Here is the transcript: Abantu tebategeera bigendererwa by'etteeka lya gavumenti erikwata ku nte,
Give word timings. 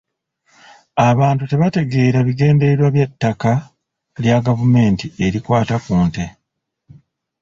Abantu 1.09 1.43
tebategeera 1.51 2.19
bigendererwa 2.27 2.87
by'etteeka 2.95 3.51
lya 4.23 4.37
gavumenti 4.45 5.05
erikwata 5.25 5.75
ku 5.83 5.95
nte, 6.07 6.25